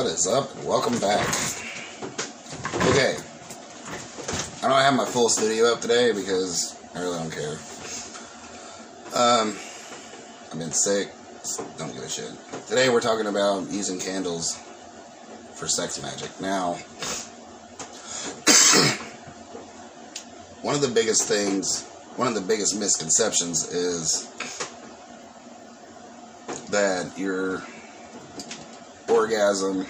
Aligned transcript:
is 0.00 0.26
up? 0.26 0.52
Welcome 0.64 0.98
back. 0.98 1.28
Okay. 2.88 3.16
I 4.62 4.68
don't 4.68 4.80
have 4.80 4.94
my 4.94 5.04
full 5.04 5.28
studio 5.28 5.66
up 5.72 5.80
today 5.80 6.12
because 6.12 6.76
I 6.94 7.00
really 7.00 7.18
don't 7.18 7.30
care. 7.30 7.56
Um, 9.14 9.56
I've 10.50 10.58
been 10.58 10.72
sick. 10.72 11.12
Don't 11.78 11.92
give 11.94 12.02
a 12.02 12.08
shit. 12.08 12.32
Today 12.66 12.88
we're 12.88 13.00
talking 13.00 13.26
about 13.26 13.70
using 13.70 14.00
candles 14.00 14.56
for 15.54 15.68
sex 15.68 16.02
magic. 16.02 16.30
Now, 16.40 16.72
one 20.62 20.74
of 20.74 20.80
the 20.80 20.90
biggest 20.92 21.28
things, 21.28 21.84
one 22.16 22.26
of 22.26 22.34
the 22.34 22.40
biggest 22.40 22.76
misconceptions 22.76 23.70
is 23.72 24.26
that 26.70 27.16
your 27.16 27.62
orgasm 29.22 29.86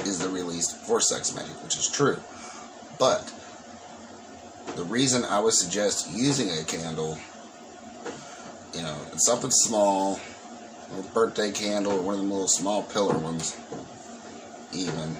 is 0.00 0.18
the 0.18 0.28
release 0.28 0.70
for 0.70 1.00
sex 1.00 1.34
magic, 1.34 1.54
which 1.62 1.78
is 1.78 1.88
true. 1.88 2.18
But 2.98 3.32
the 4.76 4.84
reason 4.84 5.24
I 5.24 5.40
would 5.40 5.54
suggest 5.54 6.10
using 6.12 6.50
a 6.50 6.64
candle, 6.64 7.16
you 8.74 8.82
know, 8.82 8.94
something 9.16 9.50
small, 9.50 10.20
a 10.98 11.02
birthday 11.14 11.50
candle 11.50 11.92
or 11.92 12.02
one 12.02 12.14
of 12.16 12.20
the 12.20 12.26
little 12.26 12.46
small 12.46 12.82
pillar 12.82 13.16
ones, 13.16 13.58
even, 14.74 15.16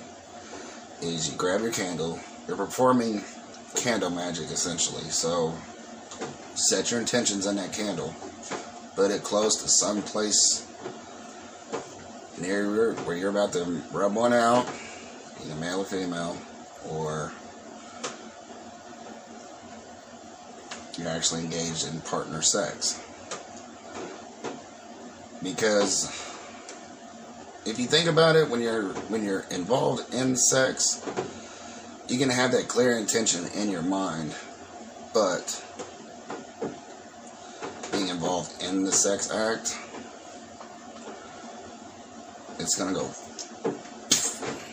is 1.00 1.30
you 1.30 1.38
grab 1.38 1.62
your 1.62 1.72
candle, 1.72 2.20
you're 2.46 2.56
performing 2.58 3.24
candle 3.76 4.10
magic 4.10 4.50
essentially. 4.50 5.04
So 5.04 5.54
set 6.54 6.90
your 6.90 7.00
intentions 7.00 7.46
on 7.46 7.56
that 7.56 7.72
candle, 7.72 8.14
put 8.94 9.10
it 9.10 9.22
close 9.22 9.56
to 9.62 9.68
some 9.68 10.02
place 10.02 10.67
near 12.40 12.92
where 12.92 13.16
you're 13.16 13.30
about 13.30 13.52
to 13.52 13.64
rub 13.92 14.14
one 14.14 14.32
out, 14.32 14.66
either 15.44 15.54
male 15.56 15.80
or 15.80 15.84
female, 15.84 16.36
or 16.88 17.32
you're 20.98 21.08
actually 21.08 21.44
engaged 21.44 21.86
in 21.86 22.00
partner 22.02 22.42
sex. 22.42 23.00
Because 25.42 26.06
if 27.64 27.78
you 27.78 27.86
think 27.86 28.08
about 28.08 28.34
it, 28.34 28.48
when 28.48 28.60
you're 28.60 28.88
when 29.08 29.24
you're 29.24 29.44
involved 29.50 30.12
in 30.12 30.34
sex, 30.36 31.02
you 32.08 32.18
can 32.18 32.30
have 32.30 32.52
that 32.52 32.68
clear 32.68 32.98
intention 32.98 33.46
in 33.54 33.70
your 33.70 33.82
mind, 33.82 34.34
but 35.12 35.64
being 37.92 38.08
involved 38.08 38.62
in 38.62 38.84
the 38.84 38.92
sex 38.92 39.30
act, 39.30 39.76
it's 42.58 42.76
gonna 42.76 42.92
go. 42.92 43.08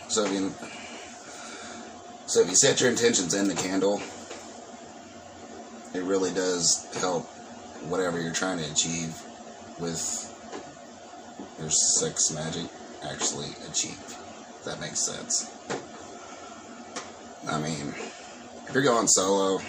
So 0.08 0.26
if 0.26 0.32
you 0.32 0.54
so 2.28 2.42
if 2.42 2.50
you 2.50 2.56
set 2.56 2.82
your 2.82 2.90
intentions 2.90 3.34
in 3.34 3.48
the 3.48 3.56
candle, 3.56 4.02
it 5.94 6.04
really 6.04 6.34
does 6.34 6.88
help 7.00 7.26
whatever 7.88 8.20
you're 8.20 8.34
trying 8.34 8.58
to 8.58 8.72
achieve 8.72 9.16
with 9.80 10.32
your 11.60 11.70
sex 11.70 12.32
magic 12.32 12.70
actually 13.04 13.50
achieve. 13.70 14.00
If 14.00 14.64
that 14.66 14.80
makes 14.80 15.00
sense. 15.00 15.52
I 17.48 17.60
mean, 17.60 17.94
if 18.68 18.72
you're 18.74 18.84
going 18.84 19.08
solo, 19.08 19.62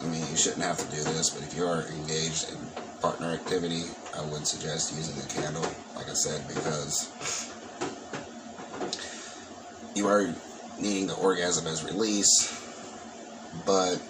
I 0.00 0.06
mean, 0.06 0.24
you 0.30 0.36
shouldn't 0.36 0.62
have 0.62 0.78
to 0.78 0.96
do 0.96 1.02
this, 1.02 1.30
but 1.30 1.42
if 1.42 1.56
you 1.56 1.66
are 1.66 1.82
engaged 1.88 2.50
in 2.50 2.56
partner 3.00 3.28
activity, 3.28 3.84
I 4.16 4.22
would 4.26 4.46
suggest 4.46 4.94
using 4.94 5.18
a 5.18 5.26
candle, 5.26 5.62
like 5.96 6.08
I 6.08 6.14
said, 6.14 6.46
because 6.48 7.08
you 9.94 10.06
are 10.06 10.34
needing 10.78 11.06
the 11.06 11.16
orgasm 11.16 11.66
as 11.66 11.84
release, 11.84 12.50
but 13.64 14.00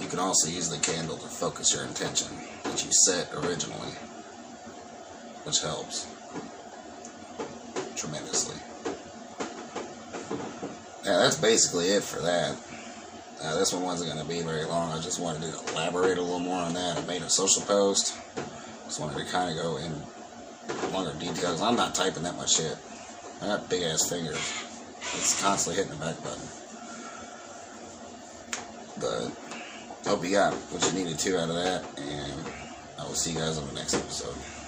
you 0.00 0.06
can 0.08 0.18
also 0.18 0.48
use 0.48 0.68
the 0.68 0.78
candle 0.78 1.16
to 1.16 1.26
focus 1.28 1.74
your 1.74 1.84
intention 1.84 2.28
that 2.64 2.84
you 2.84 2.92
set 2.92 3.32
originally, 3.32 3.92
which 5.44 5.60
helps 5.62 6.06
tremendously. 7.96 8.56
Yeah, 11.04 11.18
that's 11.18 11.36
basically 11.36 11.86
it 11.86 12.02
for 12.02 12.20
that. 12.20 12.56
Uh, 13.42 13.54
this 13.56 13.72
one 13.72 13.82
wasn't 13.82 14.12
going 14.12 14.22
to 14.22 14.28
be 14.28 14.42
very 14.42 14.64
long. 14.64 14.92
I 14.92 15.00
just 15.00 15.18
wanted 15.18 15.42
to 15.42 15.72
elaborate 15.72 16.18
a 16.18 16.22
little 16.22 16.40
more 16.40 16.60
on 16.60 16.74
that. 16.74 16.98
I 16.98 17.00
made 17.06 17.22
a 17.22 17.30
social 17.30 17.62
post. 17.62 18.16
Just 18.84 19.00
wanted 19.00 19.16
to 19.18 19.32
kind 19.32 19.50
of 19.50 19.62
go 19.62 19.78
in 19.78 19.92
longer 20.92 21.18
details. 21.18 21.62
I'm 21.62 21.76
not 21.76 21.94
typing 21.94 22.22
that 22.24 22.36
much 22.36 22.56
shit. 22.56 22.76
I 23.40 23.46
got 23.46 23.70
big 23.70 23.82
ass 23.82 24.08
fingers. 24.10 24.36
It's 25.00 25.42
constantly 25.42 25.82
hitting 25.82 25.98
the 25.98 26.04
back 26.04 26.22
button. 26.22 26.42
But 29.00 30.08
hope 30.08 30.24
you 30.24 30.32
got 30.32 30.52
what 30.52 30.84
you 30.92 30.98
needed 30.98 31.18
to 31.18 31.40
out 31.40 31.48
of 31.48 31.54
that, 31.54 31.84
and 31.98 32.44
I 32.98 33.04
will 33.04 33.14
see 33.14 33.32
you 33.32 33.38
guys 33.38 33.56
on 33.56 33.66
the 33.68 33.74
next 33.74 33.94
episode. 33.94 34.59